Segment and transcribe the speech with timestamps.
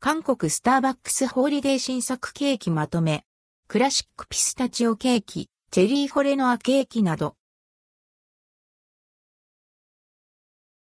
[0.00, 3.24] 韓国スターバックスホーリデー新作ケーキまとめ、
[3.66, 7.34] クラシックピスタチオケーキ、チェリーフォレノアケーキなど。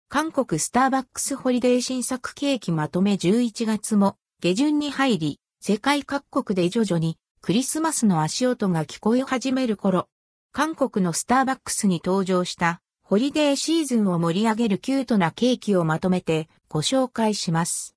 [0.08, 10.10] 韓国スターバックスホリデー新作ケーキまとめ11月も下旬に入り、世界各国で徐々にクリスマスの足音が聞こえ始める頃、
[10.52, 17.95] 韓国のスターバックスに登場したホリデーシーズンを盛り上げるキュートなケーキをまとめてご紹介します。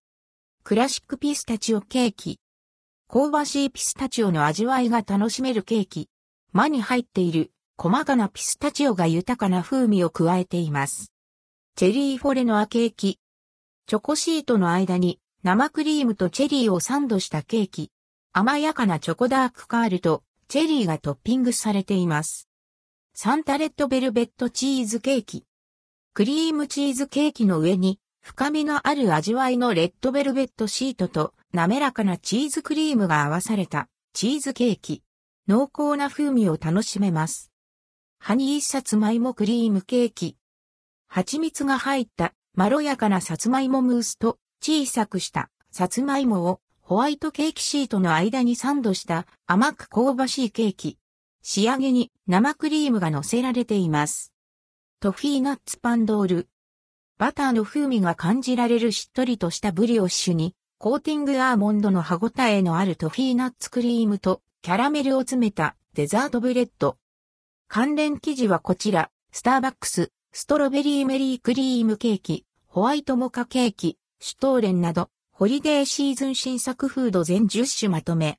[0.67, 2.41] クラシックピスタチオケーキ。
[3.13, 6.09] 香ばしいピスタチオの味わいが楽しめるケーキ。
[6.55, 11.13] 間に入っている細かなピスタチオが豊かな風味を加えています。
[11.77, 13.21] チェリーフォレノアケーキ。
[13.87, 17.93] チョコシートの間に生クリームとチェリーをサンドしたケーキ。
[18.33, 22.49] 甘やかなチョコダークカールとチェリーがトッピングされています。
[23.13, 25.45] サンタレッドベルベットチーズケーキ。
[26.15, 35.03] クリームチーズケーキの上に深みのある味わいのレッドベルベットシートと滑らかなチーズクリームが合わされたチーズケーキ。
[35.47, 37.53] 濃厚な風味を楽しめます。
[38.19, 40.39] ハニーサツマイモクリームケーキ。
[41.07, 50.97] 蜂蜜が入ったまろやかなサツマイモムースと小さくしたサツマイモをホワイトケーキシートの間にサンドした甘く香ばしいケーキ。
[51.43, 54.33] 仕上げに生クリームが乗せられています。
[55.01, 56.49] トフィーナッツパンドール。
[57.17, 66.97] バターの風味が感じられるしっとりとしたブリオッシュに、コーティングアーモンドの歯ごたえのあるトフィーナッツクリームとキャラメルを詰めたデザートブレッド。
[67.69, 78.33] 関連記事はこちら、スターバックス、ストロベリーメリークリームケーキ、ホワイトモカケーキ、シュトーレンなど、ホリデーシーズン新作フード全10種まとめ。